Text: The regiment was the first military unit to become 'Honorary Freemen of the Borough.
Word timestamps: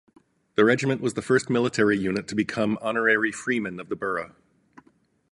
The 0.55 0.65
regiment 0.65 0.99
was 0.99 1.13
the 1.13 1.21
first 1.21 1.47
military 1.47 1.95
unit 1.95 2.27
to 2.29 2.33
become 2.35 2.79
'Honorary 2.81 3.31
Freemen 3.31 3.79
of 3.79 3.89
the 3.89 3.95
Borough. 3.95 4.35